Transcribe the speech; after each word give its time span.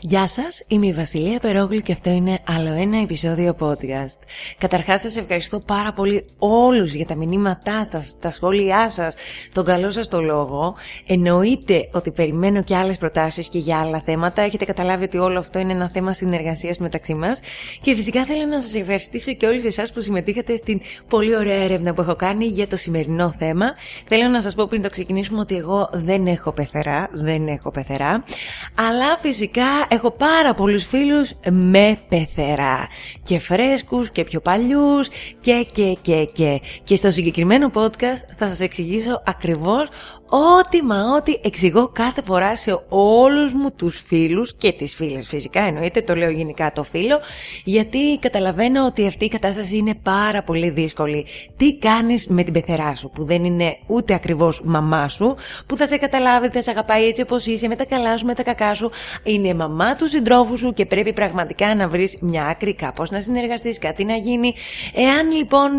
Γεια 0.00 0.28
σας, 0.28 0.64
είμαι 0.68 0.86
η 0.86 0.92
Βασιλεία 0.92 1.38
Περόγλου 1.38 1.80
και 1.80 1.92
αυτό 1.92 2.10
είναι 2.10 2.38
άλλο 2.46 2.72
ένα 2.72 3.00
επεισόδιο 3.00 3.56
podcast. 3.60 4.18
Καταρχάς 4.58 5.00
σας 5.00 5.16
ευχαριστώ 5.16 5.60
πάρα 5.60 5.92
πολύ 5.92 6.24
όλους 6.38 6.94
για 6.94 7.06
τα 7.06 7.14
μηνύματά 7.14 7.86
σας, 7.92 8.18
τα 8.20 8.30
σχόλιά 8.30 8.90
σας, 8.90 9.14
τον 9.52 9.64
καλό 9.64 9.90
σας 9.90 10.08
το 10.08 10.20
λόγο. 10.22 10.74
Εννοείται 11.06 11.88
ότι 11.92 12.10
περιμένω 12.10 12.62
και 12.62 12.76
άλλες 12.76 12.98
προτάσεις 12.98 13.48
και 13.48 13.58
για 13.58 13.80
άλλα 13.80 14.02
θέματα. 14.04 14.42
Έχετε 14.42 14.64
καταλάβει 14.64 15.04
ότι 15.04 15.18
όλο 15.18 15.38
αυτό 15.38 15.58
είναι 15.58 15.72
ένα 15.72 15.90
θέμα 15.92 16.12
συνεργασίας 16.12 16.78
μεταξύ 16.78 17.14
μας. 17.14 17.40
Και 17.80 17.94
φυσικά 17.94 18.24
θέλω 18.24 18.44
να 18.44 18.60
σας 18.60 18.74
ευχαριστήσω 18.74 19.32
και 19.32 19.46
όλους 19.46 19.64
εσάς 19.64 19.92
που 19.92 20.00
συμμετείχατε 20.00 20.56
στην 20.56 20.80
πολύ 21.08 21.36
ωραία 21.36 21.62
έρευνα 21.62 21.94
που 21.94 22.00
έχω 22.00 22.16
κάνει 22.16 22.46
για 22.46 22.66
το 22.66 22.76
σημερινό 22.76 23.34
θέμα. 23.38 23.66
Θέλω 24.06 24.28
να 24.28 24.40
σας 24.40 24.54
πω 24.54 24.66
πριν 24.66 24.82
το 24.82 24.90
ξεκινήσουμε 24.90 25.40
ότι 25.40 25.56
εγώ 25.56 25.88
δεν 25.92 26.26
έχω 26.26 26.52
πεθερά, 26.52 27.08
δεν 27.12 27.46
έχω 27.46 27.70
πεθερά. 27.70 28.24
Αλλά 28.74 29.18
φυσικά 29.20 29.86
έχω 29.88 30.10
πάρα 30.10 30.54
πολλούς 30.54 30.84
φίλους 30.84 31.32
με 31.50 31.98
πεθερά. 32.08 32.88
Και 33.22 33.38
φρέσκους 33.38 34.10
και 34.10 34.24
πιο 34.24 34.40
παλιούς 34.40 35.08
και 35.40 35.66
και 35.72 35.96
και 36.02 36.24
και. 36.32 36.60
Και 36.84 36.96
στο 36.96 37.10
συγκεκριμένο 37.10 37.70
podcast 37.74 38.34
θα 38.38 38.48
σας 38.48 38.60
εξηγήσω 38.60 39.22
ακριβώς 39.24 39.88
ό,τι 40.28 40.82
μα 40.82 41.14
ό,τι 41.16 41.32
εξηγώ 41.42 41.88
κάθε 41.88 42.22
φορά 42.26 42.56
σε 42.56 42.80
όλους 42.88 43.52
μου 43.52 43.70
τους 43.76 44.02
φίλους 44.06 44.54
και 44.54 44.72
τις 44.72 44.94
φίλες 44.94 45.26
φυσικά 45.26 45.60
εννοείται, 45.60 46.00
το 46.00 46.14
λέω 46.14 46.30
γενικά 46.30 46.72
το 46.72 46.82
φίλο 46.82 47.20
γιατί 47.64 48.18
καταλαβαίνω 48.20 48.86
ότι 48.86 49.06
αυτή 49.06 49.24
η 49.24 49.28
κατάσταση 49.28 49.76
είναι 49.76 49.94
πάρα 50.02 50.42
πολύ 50.42 50.70
δύσκολη. 50.70 51.26
Τι 51.56 51.76
κάνεις 51.76 52.26
με 52.26 52.42
την 52.42 52.52
πεθερά 52.52 52.94
σου 52.94 53.10
που 53.10 53.24
δεν 53.24 53.44
είναι 53.44 53.76
ούτε 53.86 54.14
ακριβώς 54.14 54.60
μαμά 54.64 55.08
σου 55.08 55.36
που 55.66 55.76
θα 55.76 55.86
σε 55.86 55.96
καταλάβει, 55.96 56.48
θα 56.48 56.62
σε 56.62 56.70
αγαπάει 56.70 57.06
έτσι 57.06 57.22
όπως 57.22 57.46
είσαι 57.46 57.68
με 57.68 57.76
τα 57.76 57.84
καλά 57.84 58.18
σου, 58.18 58.26
με 58.26 58.34
τα 58.34 58.42
κακά 58.42 58.74
σου 58.74 58.90
είναι 59.22 59.54
μαμά 59.54 59.96
του 59.96 60.08
συντρόφου 60.08 60.58
σου 60.58 60.72
και 60.72 60.86
πρέπει 60.86 61.12
πραγματικά 61.12 61.74
να 61.74 61.88
βρεις 61.88 62.16
μια 62.20 62.44
άκρη 62.44 62.74
κάπως 62.74 63.10
να 63.10 63.20
συνεργαστείς, 63.20 63.78
κάτι 63.78 64.04
να 64.04 64.14
γίνει. 64.16 64.54
Εάν 64.94 65.30
λοιπόν 65.30 65.70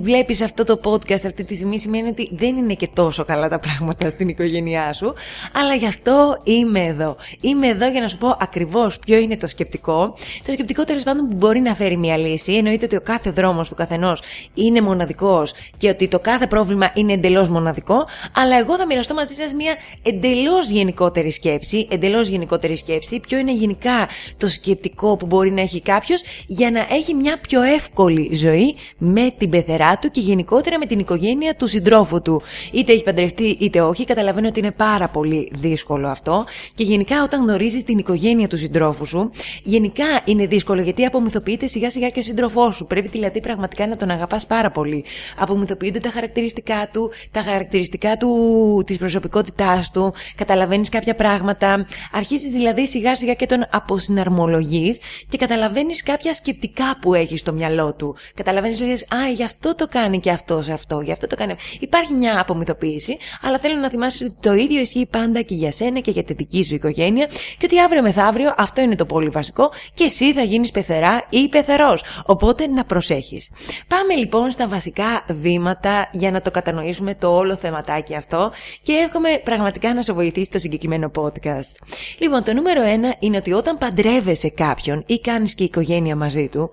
βλέπεις 0.00 0.40
αυτό 0.40 0.64
το 0.64 0.80
podcast 0.84 1.12
αυτή 1.26 1.44
τη 1.44 1.54
στιγμή 1.54 1.78
σημαίνει 1.78 2.08
ότι 2.08 2.28
δεν 2.32 2.56
είναι 2.56 2.74
και 2.74 2.88
τόσο 2.92 3.24
καλά 3.24 3.48
τα 3.48 3.58
πράγματα 3.58 3.95
στην 4.10 4.28
οικογένειά 4.28 4.92
σου, 4.92 5.14
αλλά 5.52 5.74
γι' 5.74 5.86
αυτό 5.86 6.38
είμαι 6.42 6.80
εδώ. 6.80 7.16
Είμαι 7.40 7.66
εδώ 7.66 7.88
για 7.88 8.00
να 8.00 8.08
σου 8.08 8.18
πω 8.18 8.36
ακριβώς 8.40 8.98
ποιο 8.98 9.18
είναι 9.18 9.36
το 9.36 9.46
σκεπτικό. 9.46 10.14
Το 10.46 10.52
σκεπτικό 10.52 10.84
τέλος 10.84 11.02
πάντων 11.02 11.28
που 11.28 11.36
μπορεί 11.36 11.60
να 11.60 11.74
φέρει 11.74 11.96
μια 11.96 12.16
λύση. 12.16 12.52
Εννοείται 12.52 12.84
ότι 12.84 12.96
ο 12.96 13.00
κάθε 13.00 13.30
δρόμος 13.30 13.68
του 13.68 13.74
καθενός 13.74 14.22
είναι 14.54 14.80
μοναδικός 14.80 15.52
και 15.76 15.88
ότι 15.88 16.08
το 16.08 16.18
κάθε 16.18 16.46
πρόβλημα 16.46 16.90
είναι 16.94 17.12
εντελώς 17.12 17.48
μοναδικό, 17.48 18.06
αλλά 18.34 18.58
εγώ 18.58 18.76
θα 18.76 18.86
μοιραστώ 18.86 19.14
μαζί 19.14 19.34
σας 19.34 19.52
μια 19.52 19.74
εντελώς 20.02 20.70
γενικότερη 20.70 21.30
σκέψη. 21.30 21.88
Εντελώς 21.90 22.28
γενικότερη 22.28 22.76
σκέψη, 22.76 23.20
ποιο 23.20 23.38
είναι 23.38 23.52
γενικά 23.52 24.08
το 24.36 24.48
σκεπτικό 24.48 25.16
που 25.16 25.26
μπορεί 25.26 25.50
να 25.50 25.60
έχει 25.60 25.80
κάποιος 25.80 26.22
για 26.46 26.70
να 26.70 26.86
έχει 26.90 27.14
μια 27.14 27.38
πιο 27.40 27.62
εύκολη 27.62 28.34
ζωή 28.34 28.74
με 28.98 29.30
την 29.38 29.50
πεθερά 29.50 29.98
του 29.98 30.10
και 30.10 30.20
γενικότερα 30.20 30.78
με 30.78 30.86
την 30.86 30.98
οικογένεια 30.98 31.54
του 31.54 31.66
συντρόφου 31.66 32.22
του. 32.22 32.42
Είτε 32.72 32.92
έχει 32.92 33.02
παντρευτεί 33.02 33.56
είτε 33.60 33.80
όχι, 33.88 34.04
καταλαβαίνω 34.04 34.48
ότι 34.48 34.58
είναι 34.58 34.70
πάρα 34.70 35.08
πολύ 35.08 35.52
δύσκολο 35.54 36.08
αυτό. 36.08 36.44
Και 36.74 36.84
γενικά, 36.84 37.22
όταν 37.22 37.42
γνωρίζεις 37.42 37.84
την 37.84 37.98
οικογένεια 37.98 38.48
του 38.48 38.56
συντρόφου 38.56 39.06
σου, 39.06 39.30
γενικά 39.62 40.04
είναι 40.24 40.46
δύσκολο 40.46 40.80
γιατί 40.80 41.04
απομυθοποιείται 41.04 41.66
σιγά 41.66 41.90
σιγά 41.90 42.08
και 42.08 42.18
ο 42.18 42.22
σύντροφός 42.22 42.76
σου. 42.76 42.86
Πρέπει 42.86 43.08
δηλαδή 43.08 43.40
πραγματικά 43.40 43.86
να 43.86 43.96
τον 43.96 44.10
αγαπάς 44.10 44.46
πάρα 44.46 44.70
πολύ. 44.70 45.04
Απομυθοποιούνται 45.38 45.98
τα 45.98 46.10
χαρακτηριστικά 46.10 46.88
του, 46.92 47.12
τα 47.30 47.42
χαρακτηριστικά 47.42 48.16
του, 48.16 48.82
της 48.86 48.98
προσωπικότητάς 48.98 49.90
του, 49.90 50.14
καταλαβαίνεις 50.34 50.88
κάποια 50.88 51.14
πράγματα. 51.14 51.86
Αρχίζεις 52.12 52.50
δηλαδή 52.50 52.86
σιγά 52.86 53.16
σιγά 53.16 53.34
και 53.34 53.46
τον 53.46 53.66
αποσυναρμολογείς 53.70 54.98
και 55.28 55.36
καταλαβαίνεις 55.36 56.02
κάποια 56.02 56.34
σκεπτικά 56.34 56.98
που 57.00 57.14
έχεις 57.14 57.40
στο 57.40 57.52
μυαλό 57.52 57.94
του. 57.94 58.16
Καταλαβαίνεις, 58.34 58.80
λες, 58.80 59.02
Α, 59.02 59.28
γι' 59.34 59.44
αυτό 59.44 59.74
το 59.74 59.86
κάνει 59.88 60.20
και 60.20 60.30
αυτός 60.30 60.64
σε 60.64 60.72
αυτό, 60.72 61.00
γι' 61.00 61.12
αυτό 61.12 61.26
το 61.26 61.36
κάνει. 61.36 61.54
Υπάρχει 61.80 62.14
μια 62.14 62.40
απομυθοποίηση, 62.40 63.16
αλλά 63.42 63.58
θέλω 63.58 63.75
να 63.80 63.90
θυμάσαι 63.90 64.24
ότι 64.24 64.34
το 64.40 64.52
ίδιο 64.52 64.80
ισχύει 64.80 65.06
πάντα 65.10 65.42
και 65.42 65.54
για 65.54 65.72
σένα 65.72 66.00
και 66.00 66.10
για 66.10 66.24
τη 66.24 66.32
δική 66.32 66.64
σου 66.64 66.74
οικογένεια 66.74 67.26
και 67.26 67.64
ότι 67.64 67.80
αύριο 67.80 68.02
μεθαύριο 68.02 68.54
αυτό 68.56 68.80
είναι 68.80 68.96
το 68.96 69.06
πολύ 69.06 69.28
βασικό 69.28 69.72
και 69.94 70.04
εσύ 70.04 70.32
θα 70.32 70.42
γίνεις 70.42 70.70
πεθερά 70.70 71.26
ή 71.30 71.48
πεθερός. 71.48 72.04
Οπότε 72.26 72.66
να 72.66 72.84
προσέχεις. 72.84 73.50
Πάμε 73.88 74.14
λοιπόν 74.14 74.50
στα 74.50 74.68
βασικά 74.68 75.24
βήματα 75.28 76.08
για 76.12 76.30
να 76.30 76.42
το 76.42 76.50
κατανοήσουμε 76.50 77.14
το 77.14 77.36
όλο 77.36 77.56
θεματάκι 77.56 78.14
αυτό 78.14 78.52
και 78.82 78.92
εύχομαι 78.92 79.40
πραγματικά 79.44 79.94
να 79.94 80.02
σε 80.02 80.12
βοηθήσει 80.12 80.50
το 80.50 80.58
συγκεκριμένο 80.58 81.10
podcast. 81.14 81.86
Λοιπόν, 82.18 82.42
το 82.42 82.52
νούμερο 82.52 82.82
ένα 82.82 83.14
είναι 83.18 83.36
ότι 83.36 83.52
όταν 83.52 83.78
παντρεύεσαι 83.78 84.48
κάποιον 84.48 85.02
ή 85.06 85.20
κάνεις 85.20 85.54
και 85.54 85.64
οικογένεια 85.64 86.16
μαζί 86.16 86.48
του, 86.48 86.70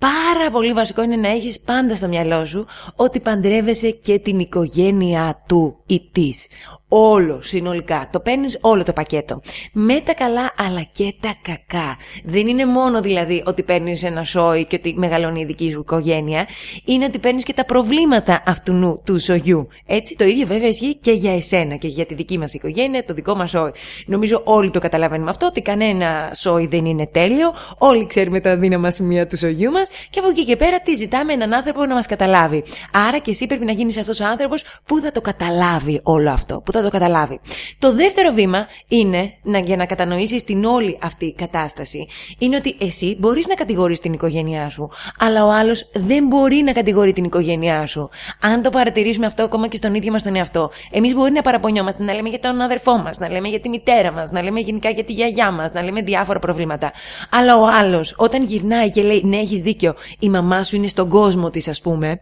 πάρα 0.00 0.50
πολύ 0.50 0.72
βασικό 0.72 1.02
είναι 1.02 1.16
να 1.16 1.28
έχεις 1.28 1.60
πάντα 1.60 1.96
στο 1.96 2.08
μυαλό 2.08 2.46
σου 2.46 2.66
ότι 2.96 3.20
παντρεύεσαι 3.20 3.90
και 3.90 4.18
την 4.18 4.38
οικογένεια 4.38 5.42
του 5.46 5.82
ή 5.86 6.10
της 6.12 6.46
όλο 6.92 7.40
συνολικά. 7.42 8.08
Το 8.12 8.20
παίρνεις 8.20 8.58
όλο 8.60 8.82
το 8.82 8.92
πακέτο. 8.92 9.40
Με 9.72 10.00
τα 10.00 10.14
καλά 10.14 10.52
αλλά 10.56 10.82
και 10.92 11.14
τα 11.20 11.34
κακά. 11.42 11.96
Δεν 12.24 12.46
είναι 12.46 12.66
μόνο 12.66 13.00
δηλαδή 13.00 13.42
ότι 13.46 13.62
παίρνεις 13.62 14.02
ένα 14.02 14.24
σόι 14.24 14.64
και 14.64 14.76
ότι 14.76 14.94
μεγαλώνει 14.96 15.40
η 15.40 15.44
δική 15.44 15.70
σου 15.70 15.80
οικογένεια. 15.80 16.46
Είναι 16.84 17.04
ότι 17.04 17.18
παίρνεις 17.18 17.44
και 17.44 17.52
τα 17.52 17.64
προβλήματα 17.64 18.42
αυτού 18.46 19.00
του 19.04 19.20
σογιού. 19.20 19.68
Έτσι 19.86 20.16
το 20.16 20.24
ίδιο 20.24 20.46
βέβαια 20.46 20.68
ισχύει 20.68 20.94
και 20.94 21.12
για 21.12 21.34
εσένα 21.34 21.76
και 21.76 21.88
για 21.88 22.06
τη 22.06 22.14
δική 22.14 22.38
μας 22.38 22.54
οικογένεια, 22.54 23.04
το 23.04 23.14
δικό 23.14 23.34
μας 23.34 23.50
σόι. 23.50 23.70
Νομίζω 24.06 24.42
όλοι 24.44 24.70
το 24.70 24.78
καταλαβαίνουμε 24.78 25.30
αυτό, 25.30 25.46
ότι 25.46 25.62
κανένα 25.62 26.30
σόι 26.34 26.66
δεν 26.66 26.84
είναι 26.84 27.06
τέλειο. 27.06 27.54
Όλοι 27.78 28.06
ξέρουμε 28.06 28.40
τα 28.40 28.56
δύναμα 28.56 28.90
σημεία 28.90 29.26
του 29.26 29.36
σογιού 29.36 29.70
μας 29.70 29.88
και 30.10 30.18
από 30.18 30.28
εκεί 30.28 30.44
και 30.44 30.56
πέρα 30.56 30.80
τι 30.80 30.94
ζητάμε 30.94 31.32
έναν 31.32 31.54
άνθρωπο 31.54 31.84
να 31.84 31.94
μας 31.94 32.06
καταλάβει. 32.06 32.64
Άρα 32.92 33.18
και 33.18 33.30
εσύ 33.30 33.46
πρέπει 33.46 33.64
να 33.64 33.72
γίνεις 33.72 33.96
αυτός 33.96 34.20
ο 34.20 34.24
άνθρωπος 34.24 34.64
που 34.84 34.98
θα 34.98 35.12
το 35.12 35.20
καταλάβει 35.20 36.00
όλο 36.02 36.30
αυτό. 36.30 36.60
Που 36.64 36.72
το 36.82 36.90
καταλάβει. 36.90 37.40
Το 37.78 37.94
δεύτερο 37.94 38.32
βήμα 38.32 38.66
είναι, 38.88 39.32
να, 39.42 39.58
για 39.58 39.76
να 39.76 39.86
κατανοήσεις 39.86 40.44
την 40.44 40.64
όλη 40.64 40.98
αυτή 41.02 41.32
κατάσταση, 41.32 42.06
είναι 42.38 42.56
ότι 42.56 42.76
εσύ 42.80 43.16
μπορείς 43.18 43.46
να 43.46 43.54
κατηγορείς 43.54 44.00
την 44.00 44.12
οικογένειά 44.12 44.68
σου, 44.68 44.90
αλλά 45.18 45.44
ο 45.44 45.50
άλλος 45.50 45.90
δεν 45.92 46.26
μπορεί 46.26 46.56
να 46.56 46.72
κατηγορεί 46.72 47.12
την 47.12 47.24
οικογένειά 47.24 47.86
σου. 47.86 48.08
Αν 48.40 48.62
το 48.62 48.70
παρατηρήσουμε 48.70 49.26
αυτό 49.26 49.42
ακόμα 49.42 49.68
και 49.68 49.76
στον 49.76 49.94
ίδιο 49.94 50.12
μας 50.12 50.22
τον 50.22 50.36
εαυτό, 50.36 50.70
εμείς 50.90 51.14
μπορεί 51.14 51.32
να 51.32 51.42
παραπονιόμαστε, 51.42 52.04
να 52.04 52.14
λέμε 52.14 52.28
για 52.28 52.40
τον 52.40 52.60
αδερφό 52.60 52.96
μας, 52.96 53.18
να 53.18 53.30
λέμε 53.30 53.48
για 53.48 53.60
τη 53.60 53.68
μητέρα 53.68 54.12
μας, 54.12 54.30
να 54.30 54.42
λέμε 54.42 54.60
γενικά 54.60 54.90
για 54.90 55.04
τη 55.04 55.12
γιαγιά 55.12 55.50
μας, 55.50 55.72
να 55.72 55.82
λέμε 55.82 56.00
διάφορα 56.02 56.38
προβλήματα. 56.38 56.92
Αλλά 57.30 57.56
ο 57.56 57.66
άλλος, 57.66 58.14
όταν 58.16 58.44
γυρνάει 58.44 58.90
και 58.90 59.02
λέει, 59.02 59.22
ναι, 59.24 59.36
έχεις 59.36 59.60
δίκιο, 59.60 59.94
η 60.18 60.28
μαμά 60.28 60.62
σου 60.62 60.76
είναι 60.76 60.88
στον 60.88 61.08
κόσμο 61.08 61.50
της, 61.50 61.68
ας 61.68 61.80
πούμε, 61.80 62.20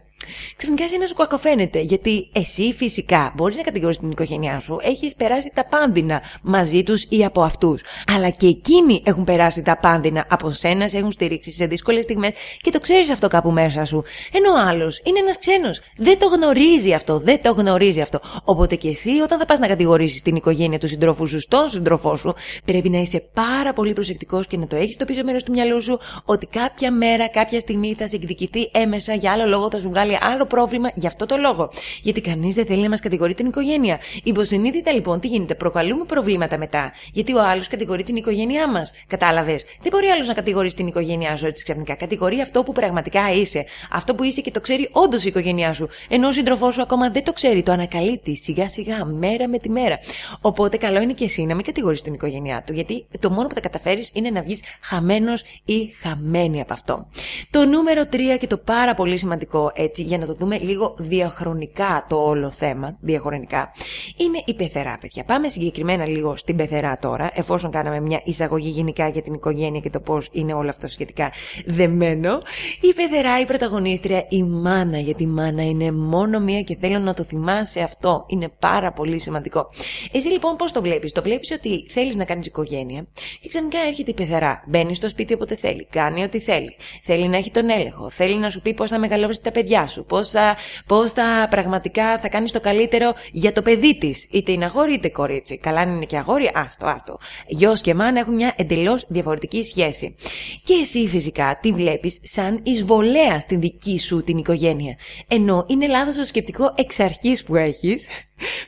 ξαφνικά 0.55 0.83
να 0.99 1.05
σου 1.05 1.13
κακοφαίνεται. 1.13 1.79
Γιατί 1.79 2.29
εσύ 2.31 2.73
φυσικά 2.77 3.33
μπορείς 3.35 3.55
να 3.55 3.61
κατηγορείς 3.61 3.97
την 3.97 4.11
οικογένειά 4.11 4.59
σου, 4.59 4.77
έχεις 4.81 5.15
περάσει 5.15 5.51
τα 5.53 5.65
πάνδυνα 5.65 6.21
μαζί 6.41 6.83
τους 6.83 7.05
ή 7.09 7.25
από 7.25 7.41
αυτούς. 7.41 7.81
Αλλά 8.15 8.29
και 8.29 8.47
εκείνοι 8.47 9.01
έχουν 9.05 9.23
περάσει 9.23 9.61
τα 9.61 9.77
πάνδυνα 9.77 10.25
από 10.29 10.51
σένα, 10.51 10.87
σε 10.87 10.97
έχουν 10.97 11.11
στηρίξει 11.11 11.51
σε 11.51 11.65
δύσκολες 11.65 12.03
στιγμές 12.03 12.33
και 12.61 12.71
το 12.71 12.79
ξέρεις 12.79 13.09
αυτό 13.09 13.27
κάπου 13.27 13.51
μέσα 13.51 13.85
σου. 13.85 14.03
Ενώ 14.31 14.51
ο 14.51 14.67
άλλος 14.67 15.01
είναι 15.03 15.19
ένας 15.19 15.39
ξένος. 15.39 15.81
Δεν 15.97 16.19
το 16.19 16.27
γνωρίζει 16.27 16.93
αυτό, 16.93 17.19
δεν 17.19 17.41
το 17.41 17.51
γνωρίζει 17.51 18.01
αυτό. 18.01 18.19
Οπότε 18.43 18.75
και 18.75 18.89
εσύ, 18.89 19.09
όταν 19.09 19.39
θα 19.39 19.45
πας 19.45 19.59
να 19.59 19.67
κατηγορήσεις 19.67 20.21
την 20.21 20.35
οικογένεια 20.35 20.77
του 20.77 20.87
συντρόφου 20.87 21.27
σου 21.27 21.39
στον 21.39 21.69
σύντροφό 21.69 22.15
σου, 22.15 22.33
πρέπει 22.65 22.89
να 22.89 22.97
είσαι 22.97 23.23
πάρα 23.33 23.73
πολύ 23.73 23.93
προσεκτικός 23.93 24.47
και 24.47 24.57
να 24.57 24.67
το 24.67 24.75
έχεις 24.75 24.93
στο 24.93 25.05
πίσω 25.05 25.23
μέρος 25.23 25.43
του 25.43 25.51
μυαλού 25.51 25.81
σου 25.81 25.99
ότι 26.25 26.45
κάποια 26.45 26.91
μέρα, 26.91 27.27
κάποια 27.27 27.59
στιγμή 27.59 27.93
θα 27.93 28.07
σε 28.07 28.15
εκδικηθεί 28.15 28.69
έμεσα 28.71 29.13
για 29.13 29.31
άλλο 29.31 29.45
λόγο, 29.45 29.69
θα 29.71 29.79
σου 29.79 29.89
βγάλει 29.89 30.17
άλλο 30.21 30.45
πρόβλημα 30.45 30.91
για 30.93 31.07
αυτό 31.07 31.25
το 31.25 31.37
λόγο. 31.37 31.69
Γιατί 32.01 32.21
κανείς 32.21 32.55
δεν 32.55 32.65
θέλει 32.65 32.81
να 32.81 32.89
μας 32.89 32.99
κατηγορεί 32.99 33.33
την 33.33 33.45
οικογένεια. 33.45 33.99
Υποσυνείδητα 34.23 34.91
λοιπόν 34.91 35.19
τι 35.19 35.27
γίνεται, 35.27 35.55
προκαλούμε 35.55 36.03
προβλήματα 36.05 36.57
μετά. 36.57 36.93
Γιατί 37.13 37.35
ο 37.35 37.41
άλλος 37.41 37.67
κατηγορεί 37.67 38.03
την 38.03 38.15
οικογένειά 38.15 38.67
μας. 38.67 38.91
Κατάλαβες. 39.07 39.63
Δεν 39.81 39.91
μπορεί 39.91 40.07
άλλος 40.07 40.27
να 40.27 40.33
κατηγορεί 40.33 40.73
την 40.73 40.87
οικογένειά 40.87 41.37
σου 41.37 41.45
έτσι 41.45 41.63
ξαφνικά. 41.63 41.95
Κατηγορεί 41.95 42.41
αυτό 42.41 42.63
που 42.63 42.71
πραγματικά 42.71 43.33
είσαι. 43.33 43.65
Αυτό 43.91 44.15
που 44.15 44.23
είσαι 44.23 44.41
και 44.41 44.51
το 44.51 44.61
ξέρει 44.61 44.89
όντως 44.91 45.23
η 45.23 45.27
οικογένειά 45.27 45.73
σου. 45.73 45.89
Ενώ 46.09 46.27
ο 46.27 46.31
σύντροφός 46.31 46.73
σου 46.73 46.81
ακόμα 46.81 47.09
δεν 47.09 47.23
το 47.23 47.33
ξέρει. 47.33 47.63
Το 47.63 47.71
ανακαλύπτει 47.71 48.37
σιγά 48.37 48.69
σιγά, 48.69 49.05
μέρα 49.05 49.47
με 49.47 49.57
τη 49.57 49.69
μέρα. 49.69 49.99
Οπότε 50.41 50.77
καλό 50.77 51.01
είναι 51.01 51.13
και 51.13 51.23
εσύ 51.23 51.43
να 51.43 51.55
μην 51.55 51.65
κατηγορείς 51.65 52.01
την 52.01 52.13
οικογένειά 52.13 52.63
του. 52.65 52.73
Γιατί 52.73 53.05
το 53.19 53.29
μόνο 53.29 53.47
που 53.47 53.53
θα 53.53 53.59
καταφέρεις 53.59 54.11
είναι 54.13 54.29
να 54.29 54.41
βγεις 54.41 54.63
χαμένος 54.81 55.43
ή 55.65 55.93
χαμένη 56.01 56.61
από 56.61 56.73
αυτό. 56.73 57.07
Το 57.49 57.65
νούμερο 57.65 58.01
3 58.11 58.37
και 58.39 58.47
το 58.47 58.57
πάρα 58.57 58.93
πολύ 58.93 59.17
σημαντικό 59.17 59.71
έτσι 59.75 59.89
έτσι, 59.89 60.01
για 60.09 60.17
να 60.17 60.25
το 60.25 60.33
δούμε 60.33 60.57
λίγο 60.57 60.95
διαχρονικά 60.97 62.05
το 62.09 62.15
όλο 62.15 62.51
θέμα, 62.51 62.97
διαχρονικά, 62.99 63.71
είναι 64.17 64.43
η 64.45 64.53
πεθερά, 64.53 64.97
παιδιά. 65.01 65.23
Πάμε 65.23 65.49
συγκεκριμένα 65.49 66.05
λίγο 66.05 66.37
στην 66.37 66.55
πεθερά 66.55 66.97
τώρα, 67.01 67.31
εφόσον 67.33 67.71
κάναμε 67.71 67.99
μια 67.99 68.21
εισαγωγή 68.23 68.69
γενικά 68.69 69.07
για 69.07 69.21
την 69.21 69.33
οικογένεια 69.33 69.79
και 69.79 69.89
το 69.89 69.99
πώς 69.99 70.27
είναι 70.31 70.53
όλο 70.53 70.69
αυτό 70.69 70.87
σχετικά 70.87 71.31
δεμένο. 71.65 72.41
Η 72.81 72.93
πεθερά, 72.93 73.39
η 73.39 73.45
πρωταγωνίστρια, 73.45 74.25
η 74.29 74.43
μάνα, 74.43 74.97
γιατί 74.97 75.23
η 75.23 75.27
μάνα 75.27 75.63
είναι 75.63 75.91
μόνο 75.91 76.39
μία 76.39 76.61
και 76.61 76.75
θέλω 76.75 76.99
να 76.99 77.13
το 77.13 77.23
θυμάσαι 77.23 77.81
αυτό. 77.81 78.25
Είναι 78.27 78.49
πάρα 78.59 78.91
πολύ 78.91 79.19
σημαντικό. 79.19 79.69
Εσύ 80.11 80.27
λοιπόν 80.27 80.55
πώς 80.55 80.71
το 80.71 80.81
βλέπεις, 80.81 81.11
Το 81.11 81.21
βλέπεις 81.21 81.51
ότι 81.51 81.85
θέλεις 81.89 82.15
να 82.15 82.25
κάνεις 82.25 82.45
οικογένεια 82.45 83.07
και 83.41 83.47
ξαφνικά 83.47 83.77
έρχεται 83.87 84.11
η 84.11 84.13
πεθερά. 84.13 84.63
Μπαίνει 84.67 84.95
στο 84.95 85.09
σπίτι 85.09 85.33
όποτε 85.33 85.55
θέλει, 85.55 85.87
κάνει 85.89 86.23
ό,τι 86.23 86.39
θέλει. 86.39 86.75
Θέλει 87.03 87.27
να 87.27 87.37
έχει 87.37 87.51
τον 87.51 87.69
έλεγχο, 87.69 88.09
θέλει 88.09 88.37
να 88.37 88.49
σου 88.49 88.61
πει 88.61 88.73
πώς 88.73 88.89
θα 88.89 88.99
μεγαλώσει 88.99 89.41
τα 89.41 89.51
παιδιά 89.51 89.87
σου, 89.87 89.98
πώς 90.05 90.29
θα, 90.29 90.57
πώς 90.85 91.11
θα 91.13 91.47
πραγματικά 91.49 92.19
θα 92.19 92.29
κάνεις 92.29 92.51
το 92.51 92.59
καλύτερο 92.59 93.13
για 93.31 93.51
το 93.51 93.61
παιδί 93.61 93.97
της. 93.97 94.27
Είτε 94.31 94.51
είναι 94.51 94.65
αγόρι 94.65 94.93
είτε 94.93 95.09
κορίτσι. 95.09 95.57
Καλά, 95.57 95.79
αν 95.79 95.89
είναι 95.89 96.05
και 96.05 96.17
αγόρι, 96.17 96.51
άστο, 96.53 96.85
άστο. 96.85 97.17
Γιος 97.47 97.81
και 97.81 97.93
μάνα 97.93 98.19
έχουν 98.19 98.35
μια 98.35 98.53
εντελώς 98.57 99.05
διαφορετική 99.07 99.63
σχέση. 99.63 100.15
Και 100.63 100.73
εσύ 100.81 101.07
φυσικά 101.07 101.59
τη 101.61 101.71
βλέπεις 101.71 102.19
σαν 102.23 102.59
εισβολέα 102.63 103.39
στην 103.39 103.59
δική 103.59 103.99
σου 103.99 104.23
την 104.23 104.37
οικογένεια. 104.37 104.97
Ενώ 105.27 105.65
είναι 105.67 105.87
λάθος 105.87 106.15
το 106.15 106.25
σκεπτικό 106.25 106.71
εξ 106.75 106.99
αρχής 106.99 107.43
που 107.43 107.55
έχεις 107.55 108.07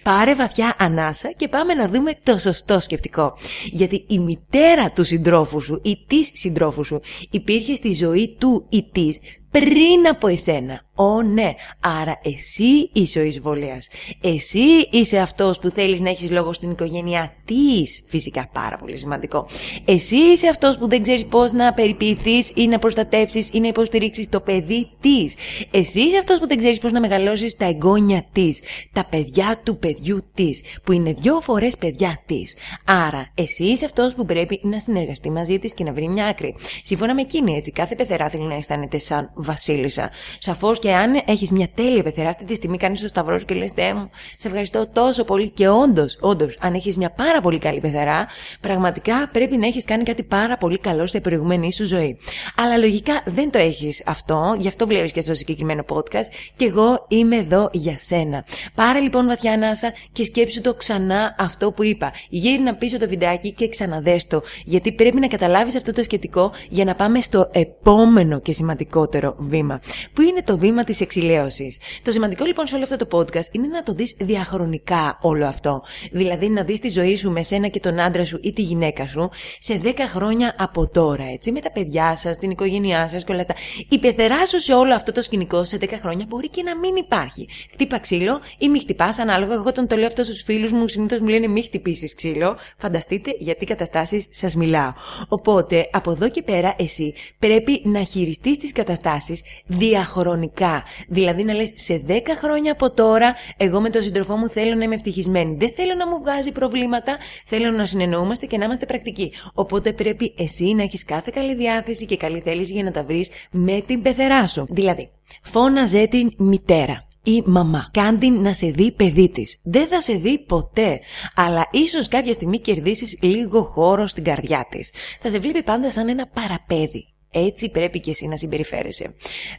Πάρε 0.03 0.35
βαθιά 0.35 0.75
ανάσα 0.77 1.31
και 1.31 1.47
πάμε 1.47 1.73
να 1.73 1.89
δούμε 1.89 2.11
το 2.23 2.37
σωστό 2.37 2.79
σκεπτικό. 2.79 3.37
Γιατί 3.71 4.05
η 4.07 4.19
μητέρα 4.19 4.91
του 4.91 5.03
συντρόφου 5.03 5.61
σου 5.61 5.79
ή 5.83 6.05
της 6.07 6.31
συντρόφου 6.33 6.83
σου 6.83 7.01
υπήρχε 7.29 7.75
στη 7.75 7.93
ζωή 7.93 8.35
του 8.39 8.65
ή 8.69 8.89
της 8.91 9.19
πριν 9.51 10.07
από 10.09 10.27
εσένα. 10.27 10.81
Ω 10.95 11.21
ναι, 11.21 11.51
άρα 11.79 12.19
εσύ 12.23 12.89
είσαι 12.93 13.19
ο 13.19 13.23
εισβολέας. 13.23 13.87
Εσύ 14.21 14.87
είσαι 14.91 15.17
αυτός 15.17 15.59
που 15.59 15.69
θέλεις 15.69 15.99
να 15.99 16.09
έχεις 16.09 16.31
λόγο 16.31 16.53
στην 16.53 16.71
οικογένειά 16.71 17.33
της. 17.45 18.03
Φυσικά 18.07 18.49
πάρα 18.53 18.77
πολύ 18.77 18.97
σημαντικό. 18.97 19.47
Εσύ 19.85 20.15
είσαι 20.15 20.47
αυτός 20.47 20.77
που 20.77 20.89
δεν 20.89 21.03
ξέρεις 21.03 21.25
πώς 21.25 21.51
να 21.51 21.73
περιποιηθείς 21.73 22.51
ή 22.55 22.67
να 22.67 22.79
προστατεύσεις 22.79 23.49
ή 23.53 23.59
να 23.59 23.67
υποστηρίξεις 23.67 24.29
το 24.29 24.41
παιδί 24.41 24.89
της. 24.99 25.35
Εσύ 25.71 25.99
είσαι 25.99 26.17
αυτός 26.17 26.39
που 26.39 26.47
δεν 26.47 26.57
ξέρεις 26.57 26.77
πώς 26.77 26.91
να 26.91 26.99
μεγαλώσεις 26.99 27.55
τα 27.55 27.65
εγγόνια 27.65 28.25
της. 28.31 28.59
Τα 28.91 29.05
παιδιά 29.05 29.61
του 29.63 29.77
παιδιού 29.77 30.25
της. 30.33 30.61
Που 30.83 30.91
είναι 30.91 31.13
δυο 31.13 31.41
φορές 31.41 31.77
παιδιά 31.77 32.21
της. 32.25 32.55
Άρα 32.85 33.31
εσύ 33.35 33.63
είσαι 33.63 33.85
αυτός 33.85 34.13
που 34.13 34.25
πρέπει 34.25 34.59
να 34.63 34.79
συνεργαστεί 34.79 35.31
μαζί 35.31 35.59
της 35.59 35.73
και 35.73 35.83
να 35.83 35.93
βρει 35.93 36.07
μια 36.07 36.25
άκρη. 36.25 36.55
Σύμφωνα 36.81 37.13
με 37.13 37.21
εκείνη 37.21 37.55
έτσι 37.55 37.71
κάθε 37.71 37.95
πεθερά 37.95 38.29
θέλει 38.29 38.47
να 38.47 38.55
αισθάνεται 38.55 38.99
σαν 38.99 39.31
βασίλισσα. 39.43 40.09
Σαφώς 40.39 40.79
και 40.79 40.93
αν 40.93 41.21
έχεις 41.25 41.51
μια 41.51 41.67
τέλεια 41.75 42.03
πεθερά 42.03 42.29
αυτή 42.29 42.45
τη 42.45 42.55
στιγμή, 42.55 42.77
κάνεις 42.77 43.01
το 43.01 43.07
σταυρό 43.07 43.39
σου 43.39 43.45
και 43.45 43.53
λες: 43.53 43.71
Θεέ 43.71 43.93
μου, 43.93 44.09
σε 44.37 44.47
ευχαριστώ 44.47 44.87
τόσο 44.93 45.23
πολύ. 45.23 45.49
Και 45.49 45.67
όντως, 45.67 46.17
όντως, 46.21 46.57
αν 46.59 46.73
έχεις 46.73 46.97
μια 46.97 47.09
πάρα 47.11 47.41
πολύ 47.41 47.57
καλή 47.57 47.79
πεθερά, 47.79 48.27
πραγματικά 48.61 49.29
πρέπει 49.31 49.57
να 49.57 49.67
έχεις 49.67 49.85
κάνει 49.85 50.03
κάτι 50.03 50.23
πάρα 50.23 50.57
πολύ 50.57 50.77
καλό 50.77 51.07
στην 51.07 51.21
προηγούμενη 51.21 51.73
σου 51.73 51.85
ζωή. 51.85 52.17
Αλλά 52.55 52.77
λογικά 52.77 53.21
δεν 53.25 53.51
το 53.51 53.57
έχεις 53.57 54.03
αυτό, 54.05 54.55
γι' 54.59 54.67
αυτό 54.67 54.87
βλέπεις 54.87 55.11
και 55.11 55.21
στο 55.21 55.33
συγκεκριμένο 55.33 55.83
podcast, 55.89 56.27
και 56.55 56.65
εγώ 56.65 57.05
είμαι 57.07 57.35
εδώ 57.35 57.69
για 57.71 57.97
σένα. 57.97 58.45
Πάρε 58.75 58.99
λοιπόν 58.99 59.25
βαθιά 59.25 59.51
ανάσα 59.51 59.93
και 60.11 60.23
σκέψου 60.23 60.61
το 60.61 60.73
ξανά 60.73 61.35
αυτό 61.39 61.71
που 61.71 61.83
είπα. 61.83 62.13
Γύρνα 62.29 62.75
πίσω 62.75 62.97
το 62.97 63.07
βιντεάκι 63.07 63.51
και 63.51 63.69
ξαναδέστο, 63.69 64.41
γιατί 64.65 64.91
πρέπει 64.93 65.19
να 65.19 65.27
καταλάβεις 65.27 65.75
αυτό 65.75 65.91
το 65.91 66.03
σχετικό 66.03 66.51
για 66.69 66.85
να 66.85 66.95
πάμε 66.95 67.21
στο 67.21 67.49
επόμενο 67.51 68.39
και 68.39 68.53
σημαντικότερο 68.53 69.30
βήμα, 69.37 69.79
που 70.13 70.21
είναι 70.21 70.41
το 70.43 70.57
βήμα 70.57 70.83
της 70.83 71.01
εξηλαίωσης; 71.01 71.77
Το 72.01 72.11
σημαντικό 72.11 72.45
λοιπόν 72.45 72.67
σε 72.67 72.75
όλο 72.75 72.83
αυτό 72.83 73.05
το 73.05 73.17
podcast 73.17 73.51
είναι 73.51 73.67
να 73.67 73.83
το 73.83 73.93
δεις 73.93 74.15
διαχρονικά 74.19 75.17
όλο 75.21 75.45
αυτό. 75.45 75.83
Δηλαδή 76.11 76.49
να 76.49 76.63
δεις 76.63 76.79
τη 76.79 76.89
ζωή 76.89 77.15
σου 77.15 77.31
με 77.31 77.43
σένα 77.43 77.67
και 77.67 77.79
τον 77.79 77.99
άντρα 77.99 78.25
σου 78.25 78.39
ή 78.43 78.53
τη 78.53 78.61
γυναίκα 78.61 79.07
σου 79.07 79.29
σε 79.59 79.81
10 79.83 79.93
χρόνια 80.07 80.55
από 80.57 80.87
τώρα, 80.87 81.23
έτσι, 81.33 81.51
με 81.51 81.59
τα 81.59 81.71
παιδιά 81.71 82.15
σας, 82.15 82.37
την 82.37 82.49
οικογένειά 82.49 83.09
σας 83.09 83.23
και 83.23 83.31
όλα 83.31 83.41
αυτά. 83.41 83.53
Η 83.89 83.99
πεθερά 83.99 84.45
σου 84.45 84.59
σε 84.59 84.73
όλο 84.73 84.93
αυτό 84.93 85.11
το 85.11 85.21
σκηνικό 85.21 85.63
σε 85.63 85.77
10 85.81 85.87
χρόνια 86.01 86.25
μπορεί 86.27 86.49
και 86.49 86.63
να 86.63 86.77
μην 86.77 86.95
υπάρχει. 86.95 87.47
Χτύπα 87.71 87.99
ξύλο 87.99 88.39
ή 88.57 88.69
μη 88.69 88.79
χτυπάς, 88.79 89.19
ανάλογα. 89.19 89.53
Εγώ 89.53 89.71
τον 89.71 89.87
το 89.87 89.95
λέω 89.95 90.07
αυτό 90.07 90.23
στους 90.23 90.41
φίλους 90.41 90.71
μου, 90.71 90.87
συνήθως 90.87 91.19
μου 91.19 91.27
λένε 91.27 91.47
μη 91.47 91.63
χτυπήσεις 91.63 92.15
ξύλο. 92.15 92.57
Φανταστείτε 92.77 93.35
γιατί 93.37 93.65
καταστάσεις 93.65 94.27
σας 94.31 94.55
μιλάω. 94.55 94.93
Οπότε 95.27 95.89
από 95.91 96.11
εδώ 96.11 96.29
και 96.29 96.41
πέρα 96.41 96.75
εσύ 96.77 97.13
πρέπει 97.39 97.81
να 97.83 98.03
χειριστείς 98.03 98.57
τις 98.57 98.71
καταστάσεις 98.71 99.20
διαχρονικά. 99.65 100.83
Δηλαδή 101.07 101.43
να 101.43 101.53
λες 101.53 101.71
σε 101.75 102.03
10 102.07 102.11
χρόνια 102.41 102.71
από 102.71 102.91
τώρα 102.91 103.35
εγώ 103.57 103.81
με 103.81 103.89
τον 103.89 104.01
σύντροφό 104.01 104.35
μου 104.35 104.49
θέλω 104.49 104.75
να 104.75 104.83
είμαι 104.83 104.95
ευτυχισμένη. 104.95 105.55
Δεν 105.59 105.71
θέλω 105.75 105.95
να 105.95 106.07
μου 106.07 106.19
βγάζει 106.19 106.51
προβλήματα, 106.51 107.17
θέλω 107.45 107.71
να 107.71 107.85
συνεννοούμαστε 107.85 108.45
και 108.45 108.57
να 108.57 108.65
είμαστε 108.65 108.85
πρακτικοί. 108.85 109.31
Οπότε 109.53 109.93
πρέπει 109.93 110.33
εσύ 110.37 110.73
να 110.73 110.83
έχεις 110.83 111.05
κάθε 111.05 111.31
καλή 111.33 111.55
διάθεση 111.55 112.05
και 112.05 112.17
καλή 112.17 112.39
θέληση 112.39 112.73
για 112.73 112.83
να 112.83 112.91
τα 112.91 113.03
βρεις 113.03 113.29
με 113.51 113.81
την 113.85 114.01
πεθερά 114.01 114.47
σου. 114.47 114.65
Δηλαδή, 114.69 115.09
φώναζε 115.41 116.07
την 116.07 116.33
μητέρα 116.37 117.05
ή 117.23 117.43
μαμά. 117.45 117.89
Κάντι 117.93 118.29
να 118.29 118.53
σε 118.53 118.67
δει 118.67 118.91
παιδί 118.91 119.29
της. 119.29 119.59
Δεν 119.63 119.87
θα 119.87 120.01
σε 120.01 120.13
δει 120.13 120.39
ποτέ. 120.39 120.99
Αλλά 121.35 121.67
ίσως 121.71 122.07
κάποια 122.07 122.33
στιγμή 122.33 122.59
κερδίσεις 122.59 123.17
λίγο 123.21 123.63
χώρο 123.63 124.07
στην 124.07 124.23
καρδιά 124.23 124.67
της. 124.69 124.93
Θα 125.19 125.29
σε 125.29 125.39
βλέπει 125.39 125.63
πάντα 125.63 125.91
σαν 125.91 126.09
ένα 126.09 126.27
παραπέδι. 126.27 127.10
Έτσι 127.33 127.69
πρέπει 127.69 127.99
και 127.99 128.09
εσύ 128.09 128.27
να 128.27 128.37
συμπεριφέρεσαι. 128.37 129.13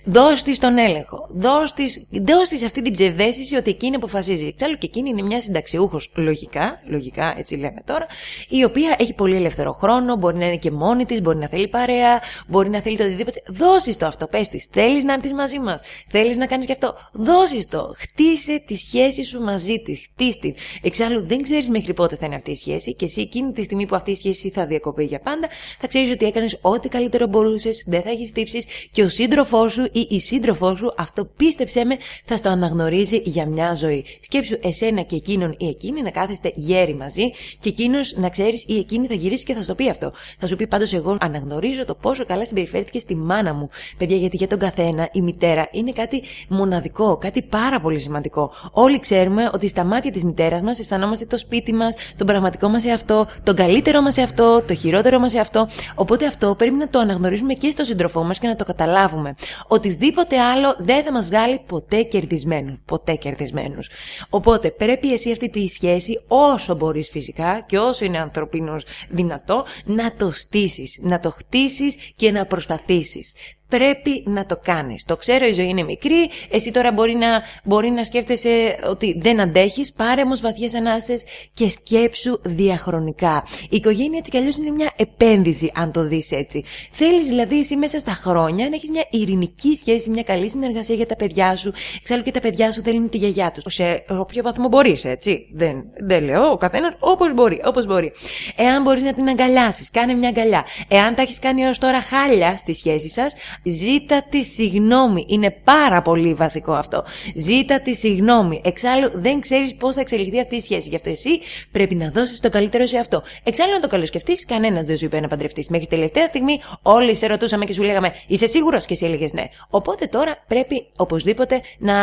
Δώσ' 0.05 0.43
της 0.43 0.59
τον 0.59 0.79
έλεγχο. 0.79 1.29
Δώσ' 1.31 1.73
της, 1.73 2.07
δώσ 2.11 2.63
αυτή 2.65 2.83
την 2.83 2.93
ψευδέστηση 2.93 3.57
ότι 3.57 3.71
εκείνη 3.71 3.97
αποφασίζει. 3.97 4.47
Εξάλλου 4.47 4.79
και 4.79 4.87
εκείνη 4.87 5.09
είναι 5.09 5.23
μια 5.23 5.41
συνταξιούχος, 5.41 6.13
λογικά, 6.15 6.83
λογικά, 6.87 7.35
έτσι 7.39 7.55
λέμε 7.57 7.83
τώρα, 7.85 8.07
η 8.49 8.65
οποία 8.65 8.97
έχει 8.99 9.13
πολύ 9.13 9.37
ελεύθερο 9.37 9.73
χρόνο, 9.73 10.17
μπορεί 10.17 10.37
να 10.37 10.47
είναι 10.47 10.57
και 10.57 10.71
μόνη 10.71 11.05
της, 11.05 11.21
μπορεί 11.21 11.39
να 11.39 11.49
θέλει 11.49 11.69
παρέα, 11.69 12.21
μπορεί 12.47 12.69
να 12.69 12.81
θέλει 12.81 12.97
το 12.97 13.05
οτιδήποτε. 13.05 13.43
Δώσει 13.47 13.99
το 13.99 14.07
αυτό, 14.07 14.27
πες 14.27 14.49
της. 14.49 14.69
Θέλεις 14.73 15.05
να 15.05 15.13
έρθεις 15.13 15.33
μαζί 15.33 15.59
μας; 15.59 15.81
Θέλεις 16.09 16.37
να 16.37 16.47
κάνεις 16.47 16.67
και 16.67 16.73
αυτό; 16.73 16.95
Δώσει 17.13 17.69
το. 17.69 17.95
Χτίσε 17.99 18.63
τη 18.67 18.77
σχέση 18.77 19.25
σου 19.25 19.41
μαζί 19.41 19.83
της. 19.83 20.09
Χτίστη. 20.13 20.55
Εξάλλου 20.83 21.27
δεν 21.27 21.43
ξέρεις 21.43 21.69
μέχρι 21.69 21.95
πότε 21.95 22.17
θα 22.17 22.27
είναι 22.27 22.35
αυτή 22.35 22.51
η 22.51 22.57
σχέση 22.57 22.95
και 22.95 23.05
εσύ 23.05 23.21
εκείνη 23.21 23.53
τη 23.53 23.63
στιγμή 23.63 23.87
που 23.87 23.95
αυτή 23.95 24.11
η 24.11 24.15
σχέση 24.15 24.51
θα 24.51 24.67
διακοπεί 24.67 25.05
για 25.05 25.19
πάντα, 25.19 25.49
θα 25.81 25.87
ξέρεις 25.87 26.11
ότι 26.11 26.27
έκανες 26.27 26.59
ό,τι 26.61 26.89
καλύτερο 26.89 27.27
μπορούσες 27.27 27.62
δεν 27.87 28.03
θα 28.03 28.11
έχεις 28.11 28.33
τύψεις 28.33 28.67
και 28.91 29.03
ο 29.03 29.09
σύντροφός 29.09 29.73
σου 29.73 29.89
ή 29.93 30.07
η 30.11 30.21
σύντροφός 30.21 30.79
σου, 30.79 30.95
αυτό 30.97 31.25
πίστεψέ 31.25 31.85
με, 31.85 31.97
θα 32.25 32.37
στο 32.37 32.49
αναγνωρίζει 32.49 33.17
για 33.25 33.47
μια 33.47 33.75
ζωή. 33.75 34.05
Σκέψου 34.21 34.59
εσένα 34.63 35.03
και 35.03 35.17
εκείνον 35.17 35.55
ή 35.59 35.69
εκείνη 35.69 36.03
να 36.03 36.11
κάθεστε 36.11 36.53
γέροι 36.55 36.95
μαζί 36.95 37.31
και 37.59 37.69
εκείνος 37.69 38.15
να 38.17 38.29
ξέρεις 38.29 38.65
ή 38.67 38.77
εκείνη 38.77 39.07
θα 39.07 39.15
γυρίσει 39.15 39.45
και 39.45 39.55
θα 39.55 39.63
στο 39.63 39.75
πει 39.75 39.89
αυτό. 39.89 40.13
Θα 40.39 40.47
σου 40.47 40.57
πει 40.57 40.67
πάντως 40.67 40.93
εγώ 40.93 41.17
αναγνωρίζω 41.21 41.85
το 41.85 41.95
πόσο 41.95 42.25
καλά 42.25 42.47
συμπεριφέρθηκε 42.47 42.99
στη 42.99 43.15
μάνα 43.15 43.55
μου. 43.55 43.69
Παιδιά, 43.97 44.17
γιατί 44.17 44.37
για 44.37 44.47
τον 44.47 44.59
καθένα 44.59 45.09
η 45.13 45.21
μητέρα 45.21 45.69
είναι 45.71 45.91
κάτι 45.91 46.23
μοναδικό, 46.49 47.17
κάτι 47.17 47.43
πάρα 47.43 47.81
πολύ 47.81 48.01
σημαντικό. 48.01 48.53
Όλοι 48.73 49.01
ξέρουμε 49.01 49.51
ότι 49.55 49.69
στα 49.69 49.85
μάτια 49.85 50.11
της 50.11 50.25
μητέρας 50.25 50.61
μας 50.61 50.79
αισθανόμαστε 50.79 51.25
το 51.25 51.39
σπίτι 51.39 51.73
μας, 51.73 51.95
τον 52.17 52.27
πραγματικό 52.27 52.69
μας 52.69 52.85
εαυτό, 52.85 53.27
τον 53.43 53.55
καλύτερο 53.55 54.01
μας 54.01 54.17
εαυτό, 54.17 54.63
το 54.67 54.75
χειρότερο 54.75 55.19
μας 55.19 55.35
εαυτό. 55.35 55.69
Οπότε 55.95 56.27
αυτό 56.27 56.55
πρέπει 56.55 56.75
να 56.75 56.89
το 56.89 56.99
αναγνωρίζουμε 56.99 57.52
και 57.53 57.71
στον 57.71 57.85
σύντροφό 57.85 58.23
μας 58.23 58.39
και 58.39 58.47
να 58.47 58.57
το 58.57 58.65
καταλάβουμε. 58.65 59.35
Οτιδήποτε 59.69 60.41
άλλο 60.41 60.77
δεν 60.79 61.05
θα 61.05 61.13
μας 61.13 61.29
βγάλει 61.29 61.63
ποτέ 61.67 62.03
κερδισμένους. 62.03 62.79
Ποτέ 62.85 63.15
κερδισμένους. 63.15 63.91
Οπότε 64.31 64.71
πρέπει 64.71 65.13
εσύ 65.13 65.33
αυτή 65.33 65.51
τη 65.51 65.69
σχέση, 65.69 66.25
όσο 66.29 66.75
μπορείς 66.75 67.09
φυσικά 67.11 67.65
και 67.67 67.79
όσο 67.79 68.05
είναι 68.05 68.19
ανθρωπίνο 68.19 68.77
δυνατό, 69.09 69.65
να 69.85 70.15
το 70.15 70.31
στήσεις, 70.31 70.99
να 71.03 71.21
το 71.21 71.31
χτίσεις 71.31 71.97
και 72.17 72.31
να 72.31 72.47
προσπαθήσεις 72.47 73.33
πρέπει 73.77 74.23
να 74.27 74.47
το 74.47 74.59
κάνεις. 74.63 75.05
Το 75.05 75.17
ξέρω, 75.17 75.47
η 75.47 75.53
ζωή 75.53 75.69
είναι 75.69 75.83
μικρή. 75.83 76.31
Εσύ 76.51 76.71
τώρα 76.71 76.93
μπορεί 76.93 77.15
να, 77.15 77.43
μπορεί 77.65 77.91
να 77.91 78.05
σκέφτεσαι 78.05 78.79
ότι 78.89 79.19
δεν 79.19 79.41
αντέχεις. 79.41 79.93
Πάρε 79.93 80.23
όμως 80.23 80.41
βαθιές 80.41 80.75
ανάσες 80.75 81.25
και 81.55 81.69
σκέψου 81.69 82.41
διαχρονικά. 82.43 83.45
Η 83.63 83.77
οικογένεια 83.77 84.19
έτσι 84.19 84.31
κι 84.31 84.37
αλλιώς 84.37 84.57
είναι 84.57 84.71
μια 84.71 84.93
επένδυση, 84.97 85.73
αν 85.75 85.93
το 85.93 86.03
δεις 86.03 86.31
έτσι. 86.33 86.65
Θέλεις 86.91 87.27
δηλαδή 87.27 87.59
εσύ 87.59 87.77
μέσα 87.77 87.99
στα 87.99 88.13
χρόνια 88.13 88.69
να 88.69 88.75
έχεις 88.75 88.91
μια 88.91 89.05
ειρηνική 89.11 89.77
σχέση, 89.77 90.11
μια 90.11 90.23
καλή 90.23 90.51
συνεργασία 90.51 90.95
για 90.95 91.07
τα 91.07 91.17
παιδιά 91.17 91.57
σου. 91.57 91.73
Εξάλλου 92.01 92.23
και 92.23 92.31
τα 92.31 92.41
παιδιά 92.41 92.73
σου 92.73 92.83
θέλουν 92.83 93.09
τη 93.09 93.19
γιαγιά 93.19 93.51
τους. 93.51 93.75
Σε 93.75 94.05
όποιο 94.09 94.43
βαθμό 94.43 94.69
μπορείς, 94.69 95.05
έτσι. 95.05 95.49
Δεν, 95.53 95.85
δεν 96.07 96.25
λέω, 96.25 96.51
ο 96.51 96.57
καθένας 96.57 96.95
όπως 96.99 97.35
μπορεί, 97.35 97.63
όπως 97.65 97.87
μπορεί. 97.87 98.13
Εάν 98.57 98.83
μπορείς 98.83 99.03
να 99.03 99.13
την 99.13 99.29
αγκαλιάσεις, 99.29 99.91
κάνε 99.91 100.15
μια 100.15 100.29
αγκαλιά. 100.29 100.65
Εάν 100.89 101.15
τα 101.15 101.23
έχεις 101.23 101.39
κάνει 101.39 101.63
έως 101.63 101.79
τώρα 101.79 102.03
χάλια 102.03 102.57
στη 102.57 102.75
σχέση 102.75 103.09
σας, 103.09 103.35
Ζήτα 103.63 104.23
τη 104.29 104.45
συγγνώμη. 104.45 105.25
Είναι 105.29 105.51
πάρα 105.51 106.03
πολύ 106.03 106.35
βασικό 106.35 106.73
αυτό. 106.73 107.05
Ζήτα 107.35 107.81
τη 107.81 107.95
συγγνώμη. 107.95 108.61
Εξάλλου 108.65 109.11
δεν 109.15 109.41
ξέρεις 109.41 109.75
πώς 109.75 109.95
θα 109.95 110.01
εξελιχθεί 110.01 110.41
αυτή 110.41 110.57
η 110.57 110.61
σχέση. 110.61 110.89
Γι' 110.89 110.95
αυτό 110.95 111.11
εσύ 111.11 111.41
πρέπει 111.73 111.95
να 111.95 112.11
δώσεις 112.11 112.41
το 112.41 112.51
καλύτερο 112.51 112.87
σε 112.87 112.99
αυτό. 112.99 113.23
Εξάλλου, 113.43 113.73
να 113.73 113.81
το 113.81 113.89
καλοσκεφτείς, 113.89 114.47
κανένας 114.47 114.87
δεν 114.87 114.97
σου 114.97 115.05
είπε 115.05 115.21
να 115.21 115.29
παντρευτείς. 115.29 115.69
Μέχρι 115.69 115.87
τελευταία 115.87 116.27
στιγμή 116.27 116.61
όλοι 116.83 117.17
σε 117.17 117.27
ρωτούσαμε 117.27 117.65
και 117.65 117.73
σου 117.73 117.83
λέγαμε 117.83 118.15
Είσαι 118.27 118.47
σίγουρος; 118.47 118.87
και 118.87 118.93
εσύ 118.93 119.05
έλεγες 119.05 119.33
ναι. 119.33 119.45
Οπότε 119.71 120.07
τώρα 120.07 120.45
πρέπει 120.47 120.87
οπωσδήποτε 120.97 121.61
να 121.79 121.95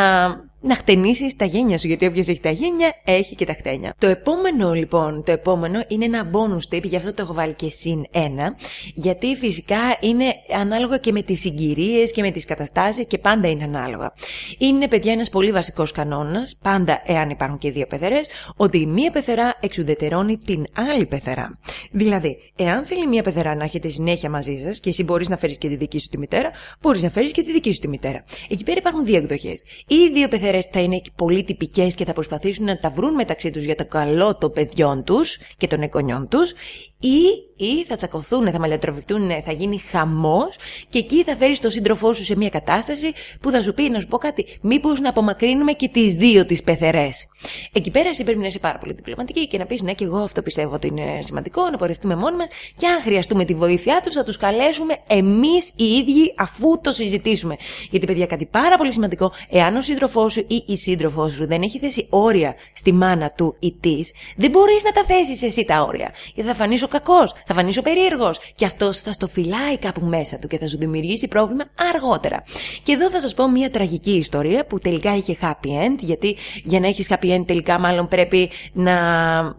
να 0.61 0.75
χτενίσεις 0.75 1.35
τα 1.35 1.45
γένια 1.45 1.77
σου, 1.77 1.87
γιατί 1.87 2.05
όποιος 2.05 2.27
έχει 2.27 2.39
τα 2.39 2.49
γένια 2.49 2.93
έχει 3.03 3.35
και 3.35 3.45
τα 3.45 3.53
χτένια. 3.53 3.95
Το 3.97 4.07
επόμενο 4.07 4.73
λοιπόν, 4.73 5.23
το 5.23 5.31
επόμενο 5.31 5.83
είναι 5.87 6.05
ένα 6.05 6.29
bonus 6.31 6.75
tip, 6.75 6.83
γι' 6.83 6.95
αυτό 6.95 7.13
το 7.13 7.21
έχω 7.21 7.33
βάλει 7.33 7.53
και 7.53 7.69
συν 7.69 8.05
ένα, 8.11 8.55
γιατί 8.93 9.35
φυσικά 9.35 9.77
είναι 9.99 10.25
ανάλογα 10.55 10.97
και 10.97 11.11
με 11.11 11.21
τις 11.21 11.39
συγκυρίες 11.39 12.11
και 12.11 12.21
με 12.21 12.31
τις 12.31 12.45
καταστάσεις 12.45 13.05
και 13.07 13.17
πάντα 13.17 13.47
είναι 13.47 13.63
ανάλογα. 13.63 14.13
Είναι 14.57 14.87
παιδιά 14.87 15.11
ένας 15.11 15.29
πολύ 15.29 15.51
βασικός 15.51 15.91
κανόνας, 15.91 16.57
πάντα 16.61 17.01
εάν 17.05 17.29
υπάρχουν 17.29 17.57
και 17.57 17.71
δύο 17.71 17.85
πεθερές, 17.85 18.27
ότι 18.55 18.77
η 18.77 18.85
μία 18.85 19.11
πεθερά 19.11 19.55
εξουδετερώνει 19.59 20.37
την 20.37 20.65
άλλη 20.89 21.05
πεθερά. 21.05 21.59
Δηλαδή, 21.91 22.37
εάν 22.55 22.85
θέλει 22.85 23.07
μία 23.07 23.23
πεθερά 23.23 23.55
να 23.55 23.63
έχετε 23.63 23.89
συνέχεια 23.89 24.29
μαζί 24.29 24.61
σας 24.65 24.79
και 24.79 24.89
εσύ 24.89 25.03
μπορείς 25.03 25.29
να 25.29 25.37
φέρεις 25.37 25.57
και 25.57 25.67
τη 25.67 25.75
δική 25.75 25.99
σου 25.99 26.09
τη 26.09 26.17
μητέρα, 26.17 26.51
μπορείς 26.81 27.01
να 27.01 27.09
φέρεις 27.09 27.31
και 27.31 27.41
τη 27.41 27.51
δική 27.51 27.73
σου 27.73 27.79
τη 27.79 27.87
μητέρα. 27.87 28.23
Εκεί 28.49 28.63
πέρα 28.63 28.77
υπάρχουν 28.79 29.05
δύο 29.05 29.17
εκδοχές. 29.17 29.63
Οι 29.87 30.09
δύο 30.13 30.27
πεθερέ 30.51 30.69
θα 30.71 30.79
είναι 30.79 31.01
πολύ 31.15 31.43
τυπικές 31.43 31.95
και 31.95 32.05
θα 32.05 32.13
προσπαθήσουν 32.13 32.65
να 32.65 32.77
τα 32.77 32.89
βρουν 32.89 33.13
μεταξύ 33.13 33.51
τους 33.51 33.63
για 33.63 33.75
το 33.75 33.85
καλό 33.85 34.37
των 34.37 34.51
παιδιών 34.51 35.03
τους 35.03 35.37
και 35.57 35.67
των 35.67 35.81
εγγονιών 35.81 36.27
τους, 36.27 36.53
ή, 36.99 37.21
ή 37.55 37.83
θα 37.87 37.95
τσακωθούν, 37.95 38.51
θα 38.51 38.59
μαλλιατροφηθούν, 38.59 39.29
θα 39.45 39.51
γίνει 39.51 39.77
χαμός 39.77 40.55
και 40.89 40.97
εκεί 40.97 41.23
θα 41.23 41.35
φέρεις 41.35 41.59
τον 41.59 41.71
σύντροφό 41.71 42.13
σου 42.13 42.23
σε 42.23 42.35
μια 42.35 42.49
κατάσταση 42.49 43.11
που 43.41 43.49
θα 43.49 43.61
σου 43.61 43.73
πει 43.73 43.89
να 43.89 43.99
σου 43.99 44.07
πω 44.07 44.17
κάτι, 44.17 44.45
μήπως 44.61 44.99
να 44.99 45.09
απομακρύνουμε 45.09 45.71
και 45.71 45.87
τις 45.87 46.15
δύο 46.15 46.45
τις 46.45 46.63
πεθερές. 46.63 47.27
Εκεί 47.73 47.91
πέρα 47.91 48.09
εσύ 48.09 48.23
πρέπει 48.23 48.39
να 48.39 48.45
είσαι 48.45 48.59
πάρα 48.59 48.77
πολύ 48.77 48.93
διπλωματική 48.93 49.47
και 49.47 49.57
να 49.57 49.65
πεις 49.65 49.81
ναι, 49.81 49.93
και 49.93 50.03
εγώ 50.03 50.17
αυτό 50.17 50.41
πιστεύω 50.41 50.73
ότι 50.73 50.87
είναι 50.87 51.19
σημαντικό, 51.21 51.69
να 51.69 51.77
πορευτούμε 51.77 52.15
μόνοι 52.15 52.35
μας 52.35 52.47
και 52.75 52.87
αν 52.87 53.01
χρειαστούμε 53.01 53.45
τη 53.45 53.53
βοήθειά 53.53 54.01
τους 54.03 54.13
θα 54.13 54.23
τους 54.23 54.37
καλέσουμε 54.37 54.97
εμείς 55.07 55.73
οι 55.75 55.83
ίδιοι 55.83 56.33
αφού 56.37 56.81
το 56.81 56.91
συζητήσουμε. 56.91 57.55
Γιατί, 57.89 58.05
παιδιά, 58.05 58.25
κάτι 58.25 58.45
πάρα 58.45 58.77
πολύ 58.77 58.91
σημαντικό, 58.91 59.31
εάν 59.49 59.75
ο 59.75 59.81
σύντροφός 59.81 60.38
σου 60.39 60.45
ή 60.47 60.63
η 60.65 60.77
σύντροφός 60.77 61.31
σου 61.31 61.47
δεν 61.47 61.61
έχει 61.61 61.79
θέσει 61.79 62.07
όρια 62.09 62.55
στη 62.73 62.93
μάνα 62.93 63.31
του 63.31 63.55
ή 63.59 63.77
της, 63.79 64.11
δεν 64.35 64.49
μπορείς 64.49 64.83
να 64.83 64.91
τα 64.91 65.03
θέσεις 65.05 65.43
εσύ 65.43 65.65
τα 65.65 65.81
όρια. 65.81 66.11
Γιατί 66.35 66.49
θα 66.49 66.55
φανείς 66.55 66.83
ο 66.83 66.87
κακός, 66.87 67.33
θα 67.45 67.53
φανείς 67.53 67.77
ο 67.77 67.81
περίεργος 67.81 68.39
και 68.55 68.65
αυτός 68.65 69.01
θα 69.01 69.11
στο 69.11 69.27
φυλάει 69.27 69.77
κάπου 69.77 70.05
μέσα 70.05 70.37
του 70.37 70.47
και 70.47 70.57
θα 70.57 70.67
σου 70.67 70.77
δημιουργήσει 70.77 71.27
πρόβλημα 71.27 71.63
αργότερα. 71.93 72.43
Και 72.83 72.91
εδώ 72.91 73.09
θα 73.09 73.21
σας 73.21 73.33
πω 73.33 73.49
μια 73.49 73.69
τραγική 73.69 74.11
ιστορία 74.11 74.65
που 74.65 74.79
τελικά 74.79 75.15
είχε 75.15 75.37
happy 75.41 75.67
end, 75.67 75.97
γιατί 75.99 76.35
για 76.63 76.79
να 76.79 76.87
έχεις 76.87 77.09
happy 77.09 77.35
end 77.35 77.43
τελικά 77.45 77.79
μάλλον 77.79 78.07
πρέπει 78.07 78.49
να, 78.73 78.95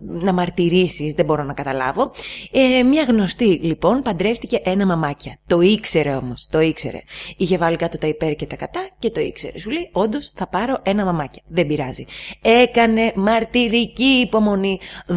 να 0.00 0.32
μαρτυρήσεις, 0.32 1.12
δεν 1.12 1.25
μπορώ 1.25 1.44
να 1.44 1.52
καταλάβω. 1.52 2.10
Ε, 2.50 2.82
μια 2.82 3.02
γνωστή 3.02 3.60
λοιπόν 3.62 4.02
παντρεύτηκε 4.02 4.60
ένα 4.64 4.87
μαμάκια. 4.87 5.38
Το 5.46 5.60
ήξερε 5.60 6.14
όμως, 6.14 6.46
το 6.50 6.60
ήξερε. 6.60 7.00
Είχε 7.37 7.58
βάλει 7.58 7.76
κάτω 7.76 7.99
τα 7.99 8.06
υπέρ 8.06 8.34
και 8.34 8.46
τα 8.46 8.56
κατά 8.56 8.88
και 8.99 9.10
το 9.10 9.20
ήξερε. 9.20 9.58
Σου 9.58 9.70
λέει, 9.70 9.88
όντως 9.92 10.32
θα 10.34 10.46
πάρω 10.46 10.69
ένα 10.82 11.04
μαμάκια. 11.04 11.42
Δεν 11.48 11.66
πειράζει. 11.66 12.04
Έκανε 12.42 13.12
μαρτυρική 13.14 14.04
υπομονή 14.04 14.80
12 15.08 15.14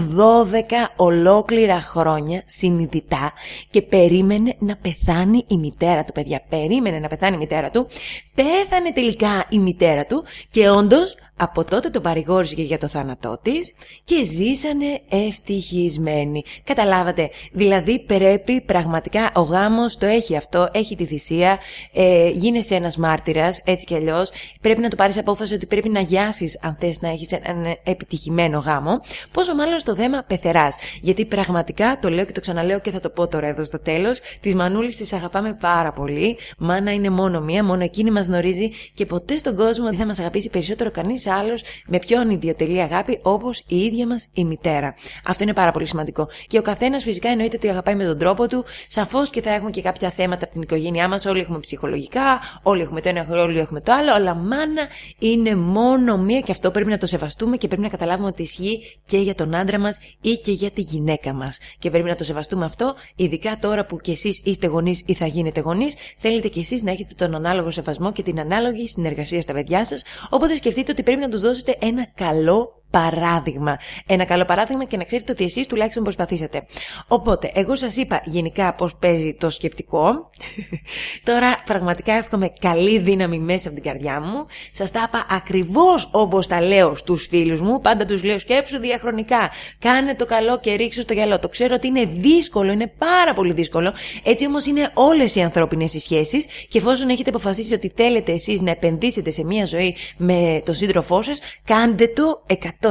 ολόκληρα 0.96 1.82
χρόνια 1.82 2.44
συνειδητά 2.46 3.34
και 3.70 3.82
περίμενε 3.82 4.56
να 4.60 4.76
πεθάνει 4.76 5.46
η 5.48 5.58
μητέρα 5.58 6.04
του, 6.04 6.12
παιδιά. 6.12 6.42
Περίμενε 6.50 7.00
να 7.00 7.08
πεθάνει 7.08 7.36
η 7.36 7.38
μητέρα 7.38 7.70
του. 7.70 7.88
Πέθανε 8.36 8.92
τελικά 8.94 9.46
η 9.50 9.60
μητέρα 9.60 10.06
του 10.06 10.24
και 10.50 10.70
όντως 10.70 11.16
από 11.38 11.64
τότε 11.64 11.90
το 11.90 12.02
παρηγόρησε 12.02 12.56
και 12.56 12.62
για 12.62 12.78
το 12.78 12.88
θάνατό 12.88 13.40
της 13.42 13.74
και 14.04 14.26
ζήσανε 14.26 15.02
ευτυχισμένοι. 15.10 16.44
Καταλάβατε, 16.64 17.30
δηλαδή 17.52 18.00
πρέπει 18.00 18.62
πραγματικά 18.62 19.32
ο 19.36 19.42
γάμος 19.42 19.98
το 19.98 20.06
έχει 20.06 20.36
αυτό, 20.36 20.70
έχει 20.72 20.96
τη 20.96 21.06
θυσία, 21.06 21.60
ε, 21.94 22.30
γίνεσαι 22.30 22.76
ένας 22.76 22.98
μάρτυρας, 22.98 23.62
έτσι 23.66 23.86
κι 23.86 23.96
αλλιώς. 23.96 24.32
πρέπει 24.62 24.82
να 24.82 24.90
το 24.90 24.96
πάρεις 24.96 25.18
απόφαση 25.18 25.54
ότι 25.54 25.66
πρέπει 25.66 25.90
να 25.90 26.00
γιάσεις 26.00 26.60
αν 26.62 26.78
θες 26.80 27.02
να 27.02 27.10
έχεις 27.10 27.28
έναν 27.32 27.78
επιτυχημένο 27.84 28.60
γάμο, 28.60 29.00
πόσο 29.32 29.56
μάλλον 29.56 29.80
στο 29.80 29.96
θέμα 29.96 30.24
πεθεράς. 30.28 30.76
Γιατί 31.02 31.26
πραγματικά, 31.26 32.00
το 32.02 32.10
λέω 32.10 32.26
και 32.26 32.32
το 32.32 32.40
ξαναλέω 32.40 32.80
και 32.80 32.92
θα 32.92 33.00
το 33.00 33.10
πω 33.10 33.28
τώρα 33.28 33.48
εδώ 33.48 33.64
στο 33.64 33.80
τέλος, 33.80 34.20
τις 34.42 34.56
μανούλες 34.56 34.96
τις 34.96 35.14
αγαπάμε 35.14 35.54
πάρα 35.54 35.92
πολύ, 35.92 36.38
μάνα 36.58 36.94
είναι 36.94 37.10
μόνο 37.10 37.42
μία, 37.42 37.64
μόνο 37.64 37.84
εκείνη 37.84 38.12
μας 38.12 38.28
γνωρίζει 38.28 38.70
και 38.94 39.06
ποτέ 39.06 39.38
στον 39.38 39.56
κόσμο 39.56 39.86
δεν 39.86 39.98
θα 39.98 40.06
μας 40.06 40.20
αγαπήσει 40.20 40.50
περισσότερο 40.50 40.92
κανείς 40.92 41.23
άλλος 41.28 41.64
με 41.88 42.00
πιο 42.00 42.20
ανιδιοτελή 42.20 42.82
αγάπη 42.82 43.20
όπως 43.22 43.64
η 43.68 43.78
ίδια 43.78 44.08
μας 44.08 44.28
η 44.34 44.44
μητέρα. 44.46 44.96
Αυτό 45.26 45.44
είναι 45.44 45.54
πάρα 45.54 45.72
πολύ 45.72 45.88
σημαντικό. 45.88 46.28
Και 46.48 46.58
ο 46.58 46.62
καθένας 46.62 47.04
φυσικά 47.04 47.30
εννοείται 47.30 47.56
ότι 47.56 47.70
αγαπάει 47.70 47.96
με 47.96 48.06
τον 48.06 48.18
τρόπο 48.18 48.48
του. 48.48 48.66
Σαφώς 48.88 49.30
και 49.30 49.42
θα 49.42 49.54
έχουμε 49.54 49.70
και 49.70 49.82
κάποια 49.82 50.10
θέματα 50.10 50.44
από 50.44 50.54
την 50.54 50.62
οικογένειά 50.62 51.08
μας. 51.08 51.26
Όλοι 51.26 51.40
έχουμε 51.40 51.60
ψυχολογικά, 51.60 52.42
όλοι 52.64 52.82
έχουμε 52.82 53.02
το 53.02 53.10
ένα, 53.10 53.28
όλοι 53.30 53.60
έχουμε 53.60 53.82
το 53.82 53.94
άλλο. 53.94 54.14
Αλλά 54.14 54.34
μάνα 54.34 54.88
είναι 55.20 55.56
μόνο 55.56 56.18
μία 56.18 56.40
και 56.40 56.52
αυτό 56.52 56.72
πρέπει 56.72 56.90
να 56.90 56.98
το 56.98 57.06
σεβαστούμε 57.06 57.58
και 57.58 57.68
πρέπει 57.68 57.82
να 57.82 57.90
καταλάβουμε 57.90 58.28
ότι 58.28 58.42
ισχύει 58.42 58.80
και 59.06 59.18
για 59.18 59.36
τον 59.36 59.56
άντρα 59.56 59.80
μας 59.80 60.00
ή 60.22 60.36
και 60.36 60.52
για 60.52 60.72
τη 60.72 60.82
γυναίκα 60.82 61.34
μας. 61.34 61.58
Και 61.80 61.90
πρέπει 61.90 62.10
να 62.10 62.16
το 62.16 62.24
σεβαστούμε 62.24 62.66
αυτό, 62.66 62.96
ειδικά 63.16 63.58
τώρα 63.60 63.86
που 63.86 63.98
κι 63.98 64.12
εσείς 64.12 64.42
είστε 64.44 64.68
γονείς 64.68 65.04
ή 65.06 65.14
θα 65.14 65.26
γίνετε 65.26 65.60
γονείς, 65.60 65.96
θέλετε 66.18 66.48
κι 66.48 66.60
εσείς 66.60 66.84
να 66.84 66.92
έχετε 66.92 67.14
τον 67.18 67.36
ανάλογο 67.36 67.72
σεβασμό 67.72 68.12
και 68.12 68.24
την 68.24 68.40
ανάλογη 68.40 68.88
συνεργασία 68.88 69.42
στα 69.42 69.54
παιδιά 69.54 69.86
σας. 69.86 70.04
Οπότε 70.30 70.56
σκεφτείτε 70.56 70.92
ότι 70.92 71.04
πρέπει 71.16 71.32
να 71.32 71.38
τους 71.38 71.42
δώσετε 71.42 71.78
ένα 71.82 72.06
καλό 72.16 72.83
παράδειγμα. 72.94 73.78
Ένα 74.06 74.26
καλό 74.26 74.46
παράδειγμα 74.46 74.84
και 74.84 74.98
να 74.98 75.04
ξέρετε 75.04 75.32
ότι 75.32 75.44
εσείς 75.44 75.68
τουλάχιστον 75.68 76.04
προσπαθήσατε. 76.04 76.66
Οπότε, 77.08 77.52
εγώ 77.54 77.76
σας 77.76 77.96
είπα 77.96 78.22
γενικά 78.24 78.74
πώς 78.74 78.96
παίζει 78.96 79.36
το 79.40 79.50
σκεπτικό. 79.50 80.30
Τώρα 81.30 81.62
πραγματικά 81.66 82.14
εύχομαι 82.14 82.54
καλή 82.60 83.00
δύναμη 83.00 83.40
μέσα 83.40 83.70
από 83.70 83.82
την 83.82 83.92
καρδιά 83.92 84.22
μου. 84.22 84.46
Σας 84.72 84.92
τα 84.92 85.04
είπα 85.08 85.26
ακριβώς 85.30 86.10
όπως 86.12 86.48
τα 86.48 86.62
λέω 86.62 86.96
στους 86.96 87.28
φίλους 87.28 87.62
μου. 87.62 87.82
Πάντα 87.82 88.06
τους 88.06 88.24
λέω 88.24 88.40
σκέψου 88.40 88.80
διαχρονικά. 88.80 89.50
Κάνε 89.80 90.16
το 90.16 90.26
καλό 90.26 90.60
και 90.60 90.74
ρίξω 90.74 91.02
στο 91.02 91.14
γυαλό. 91.14 91.40
Το 91.40 91.50
ξέρω 91.50 91.74
ότι 91.74 91.88
είναι 91.88 92.06
δύσκολο, 92.06 92.72
είναι 92.72 92.94
πάρα 92.98 93.34
πολύ 93.34 93.54
δύσκολο. 93.54 93.94
Έτσι 94.24 94.46
όμως 94.46 94.66
είναι 94.66 94.92
όλες 94.94 95.36
οι 95.36 95.42
ανθρώπινες 95.42 95.94
οι 95.94 96.00
σχέσεις 96.00 96.46
και 96.70 96.78
εφόσον 96.78 97.10
έχετε 97.10 97.30
αποφασίσει 97.30 97.74
ότι 97.74 97.92
θέλετε 97.96 98.32
εσείς 98.32 98.62
να 98.62 98.72
επενδύσετε 98.72 99.32
σε 99.32 99.44
μια 99.44 99.66
ζωή 99.66 99.96
με 100.18 100.62
τον 100.66 100.76
σύντροφό 100.76 101.22
σας, 101.22 101.40
κάντε 101.64 102.08
το 102.08 102.44
100%. 102.82 102.83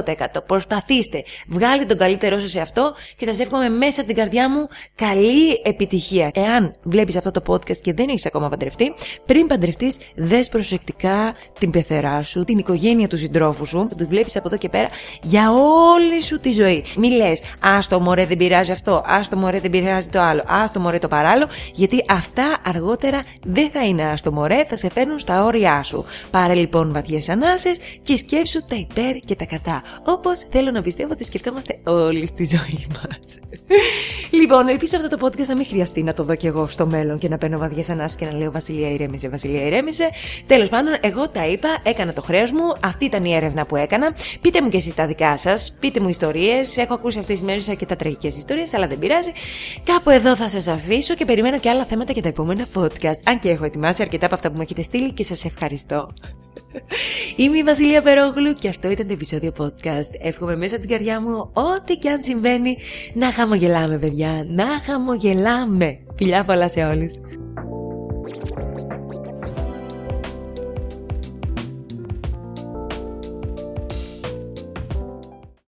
Προσπαθήστε. 0.46 1.24
Βγάλτε 1.46 1.84
τον 1.84 1.96
καλύτερό 1.96 2.38
σας 2.38 2.50
σε 2.50 2.60
αυτό 2.60 2.94
και 3.16 3.24
σας 3.24 3.38
εύχομαι 3.38 3.68
μέσα 3.68 4.00
από 4.00 4.08
την 4.08 4.18
καρδιά 4.18 4.50
μου 4.50 4.66
καλή 4.94 5.60
επιτυχία. 5.64 6.30
Εάν 6.34 6.72
βλέπεις 6.82 7.16
αυτό 7.16 7.30
το 7.30 7.42
podcast 7.46 7.76
και 7.76 7.92
δεν 7.92 8.08
έχεις 8.08 8.26
ακόμα 8.26 8.48
παντρευτεί, 8.48 8.92
πριν 9.26 9.46
παντρευτείς, 9.46 9.98
δες 10.14 10.48
προσεκτικά 10.48 11.34
την 11.58 11.70
πεθερά 11.70 12.22
σου, 12.22 12.44
την 12.44 12.58
οικογένεια 12.58 13.08
του 13.08 13.16
συντρόφου 13.16 13.66
σου, 13.66 13.86
που 13.88 13.94
του 13.94 14.06
βλέπεις 14.08 14.36
από 14.36 14.48
εδώ 14.48 14.56
και 14.56 14.68
πέρα 14.68 14.88
για 15.22 15.52
όλη 15.52 16.22
σου 16.22 16.40
τη 16.40 16.52
ζωή. 16.52 16.84
Μη 16.96 17.10
λες, 17.10 17.40
άστο 17.60 18.00
μωρέ 18.00 18.26
δεν 18.26 18.36
πειράζει 18.36 18.72
αυτό, 18.72 19.02
άστο 19.06 19.36
μωρέ 19.36 19.60
δεν 19.60 19.70
πειράζει 19.70 20.08
το 20.08 20.20
άλλο, 20.20 20.42
άστο 20.46 20.80
μωρέ 20.80 20.98
το 20.98 21.08
παράλληλο, 21.08 21.48
γιατί 21.74 22.04
αυτά 22.08 22.60
αργότερα 22.64 23.22
δεν 23.42 23.70
θα 23.70 23.84
είναι 23.84 24.02
άστο 24.02 24.32
μωρέ, 24.32 24.64
θα 24.68 24.76
σε 24.76 24.90
φέρνουν 24.90 25.18
στα 25.18 25.44
όρια 25.44 25.82
σου. 25.82 26.04
Πάρε 26.30 26.54
λοιπόν 26.54 26.92
βαθιές 26.92 27.28
ανάσες 27.28 27.76
και 28.02 28.16
σκέψου 28.16 28.64
τα 28.64 28.76
υπέρ 28.76 29.16
και 29.16 29.34
τα 29.34 29.44
κατά. 29.44 29.81
Όπως 30.04 30.38
θέλω 30.38 30.70
να 30.70 30.82
πιστεύω 30.82 31.12
ότι 31.12 31.24
σκεφτόμαστε 31.24 31.80
όλοι 31.84 32.26
στη 32.26 32.44
ζωή 32.44 32.86
μας. 32.92 33.40
λοιπόν, 34.30 34.68
ελπίζω 34.68 34.96
αυτό 34.96 35.16
το 35.16 35.26
podcast 35.26 35.46
να 35.46 35.56
μην 35.56 35.66
χρειαστεί 35.66 36.02
να 36.02 36.12
το 36.12 36.22
δω 36.22 36.34
κι 36.34 36.46
εγώ 36.46 36.66
στο 36.68 36.86
μέλλον 36.86 37.18
και 37.18 37.28
να 37.28 37.38
παίρνω 37.38 37.58
βαδιές 37.58 37.90
ανάσει 37.90 38.16
και 38.16 38.24
να 38.24 38.32
λέω 38.36 38.50
Βασιλεία 38.50 38.90
ηρέμησε, 38.90 39.28
Βασιλεία 39.28 39.66
ηρέμησε. 39.66 40.10
Τέλος 40.46 40.68
πάντων, 40.68 40.94
εγώ 41.00 41.28
τα 41.28 41.46
είπα, 41.46 41.68
έκανα 41.82 42.12
το 42.12 42.22
χρέος 42.22 42.50
μου, 42.50 42.72
αυτή 42.84 43.04
ήταν 43.04 43.24
η 43.24 43.34
έρευνα 43.34 43.66
που 43.66 43.76
έκανα. 43.76 44.14
Πείτε 44.40 44.62
μου 44.62 44.68
και 44.68 44.76
εσείς 44.76 44.94
τα 44.94 45.06
δικά 45.06 45.36
σας, 45.36 45.76
πείτε 45.80 46.00
μου 46.00 46.08
ιστορίες. 46.08 46.76
Έχω 46.76 46.94
ακούσει 46.94 47.18
αυτές 47.18 47.34
τις 47.34 47.44
μέρες 47.44 47.70
τα 47.86 47.96
τραγικές 47.96 48.36
ιστορίες, 48.36 48.74
αλλά 48.74 48.86
δεν 48.86 48.98
πειράζει. 48.98 49.32
Κάπου 49.84 50.10
εδώ 50.10 50.36
θα 50.36 50.48
σας 50.48 50.66
αφήσω 50.66 51.14
και 51.14 51.24
περιμένω 51.24 51.58
και 51.58 51.68
άλλα 51.68 51.84
θέματα 51.84 52.12
για 52.12 52.22
τα 52.22 52.28
επόμενα 52.28 52.66
podcast. 52.74 53.20
Αν 53.24 53.38
και 53.38 53.48
έχω 53.48 53.64
ετοιμάσει 53.64 54.02
αρκετά 54.02 54.26
από 54.26 54.34
αυτά 54.34 54.48
που 54.50 54.56
μου 54.56 54.62
έχετε 54.62 54.82
στείλει 54.82 55.12
και 55.12 55.24
σας 55.24 55.44
ευχαριστώ. 55.44 56.08
Είμαι 57.36 57.58
η 57.58 57.62
Βασιλεία 57.62 58.02
Περόγλου 58.02 58.52
και 58.52 58.68
αυτό 58.68 58.90
ήταν 58.90 59.06
το 59.06 59.12
επεισόδιο 59.12 59.52
podcast. 59.58 60.20
Εύχομαι 60.22 60.56
μέσα 60.56 60.74
από 60.76 60.86
την 60.86 60.96
καρδιά 60.96 61.20
μου 61.20 61.50
ό,τι 61.52 61.96
και 61.96 62.10
αν 62.10 62.22
συμβαίνει 62.22 62.76
να 63.14 63.32
χαμογελάμε 63.32 63.98
παιδιά, 63.98 64.46
να 64.48 64.66
χαμογελάμε. 64.80 65.98
Φιλιά 66.16 66.44
πολλά 66.44 66.68
σε 66.68 66.84
όλους. 66.84 67.14